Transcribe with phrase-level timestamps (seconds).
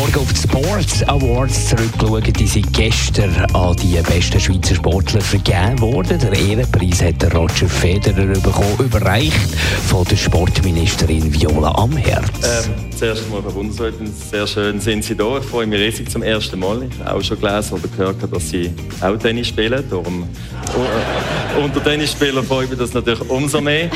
[0.00, 2.38] Morgen auf die Sports Awards zurückgeschaut.
[2.38, 6.18] Die sind gestern an die besten Schweizer Sportler vergeben worden.
[6.18, 9.54] Der Ehrenpreis hat Roger Federer bekommen, überreicht
[9.88, 12.30] von der Sportministerin Viola Amherz.
[12.42, 15.38] Ähm, zuerst einmal Frau Bundesrätin, sehr schön sind Sie da.
[15.38, 16.82] Ich freue mich riesig zum ersten Mal.
[16.82, 19.82] Ich habe auch schon gelesen oder gehört, dass Sie auch Tennis spielen.
[19.88, 20.28] Darum,
[20.76, 23.88] uh, unter Tennisspielern freue ich mich das natürlich umso mehr.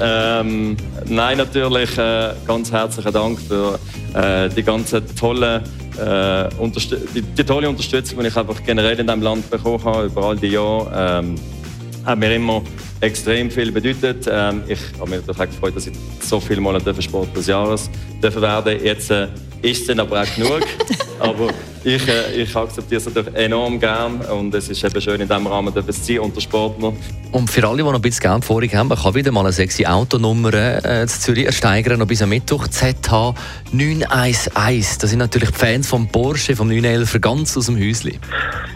[0.00, 0.76] Ähm,
[1.06, 3.78] nein, natürlich äh, ganz herzlichen Dank für
[4.14, 5.62] äh, die ganze tolle
[5.96, 6.48] äh,
[7.14, 10.36] die, die, tolle Unterstützung, die ich einfach generell in diesem Land bekommen habe über all
[10.36, 11.22] die Jahre.
[11.22, 11.36] Ähm,
[12.04, 12.62] hat mir immer
[13.00, 14.28] extrem viel bedeutet.
[14.30, 17.90] Ähm, ich habe mich natürlich gefreut, dass ich so viele Mal Sport des Jahres
[18.22, 18.84] dürfen werden.
[18.84, 19.28] Jetzt äh,
[19.62, 20.62] ist es dann aber auch genug.
[21.20, 21.48] aber
[21.84, 25.46] ich, äh, ich akzeptiere es natürlich enorm gern und es ist eben schön in diesem
[25.46, 26.92] Rahmen zu sein unter Sportler.
[27.32, 29.52] Und für alle, die noch ein bisschen Geld vorig haben, man kann wieder mal eine
[29.52, 33.34] sexy Autonummer äh, zu Zürich ersteigern, noch bis am Mittwoch ZH
[33.72, 34.98] 911.
[34.98, 38.18] Das sind natürlich die Fans vom Porsche, vom 911 ganz aus dem Häuschen.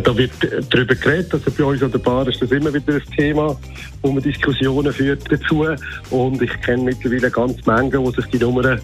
[0.02, 0.32] Da wird
[0.70, 3.56] darüber geredet, also bei uns an der Bar ist das immer wieder ein Thema,
[4.02, 5.66] wo man Diskussionen führt dazu
[6.10, 8.80] und ich kenne mittlerweile ganz Menge, die sich die Nummern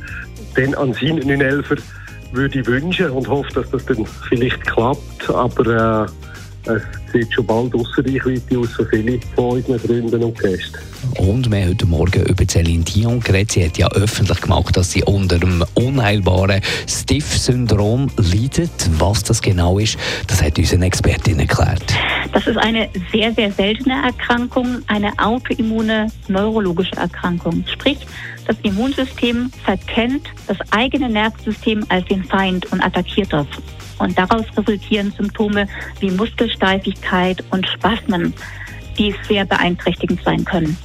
[0.54, 1.82] dann an seinen 911
[2.32, 5.30] würde ich wünschen und hoffe, dass das dann vielleicht klappt.
[5.30, 6.37] Aber äh,
[6.68, 10.78] es sieht schon bald außer Reichweite aus für viele von unseren Freunden und Gästen.
[11.18, 13.52] Und wir haben heute Morgen über Celine Dion geredet.
[13.52, 18.70] Sie hat ja öffentlich gemacht, dass sie unter dem unheilbaren Stiff-Syndrom leidet.
[18.98, 21.94] Was das genau ist, das hat unsere Expertin erklärt.
[22.32, 27.64] Das ist eine sehr, sehr seltene Erkrankung, eine autoimmune neurologische Erkrankung.
[27.72, 28.06] Sprich,
[28.46, 33.46] das Immunsystem verkennt das eigene Nervensystem als den Feind und attackiert das.
[33.98, 35.66] Und daraus resultieren Symptome
[36.00, 38.32] wie Muskelsteifigkeit und Spasmen,
[38.96, 40.76] die sehr beeinträchtigend sein können.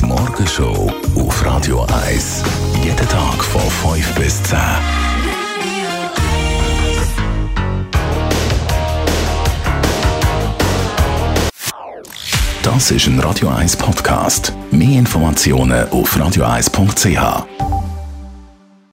[0.00, 2.44] Die Morgenshow auf Radio 1.
[2.82, 4.58] Jeden Tag von 5 bis 10.
[12.62, 14.52] Das ist ein Radio 1 Podcast.
[14.70, 17.67] Mehr Informationen auf radio1.ch.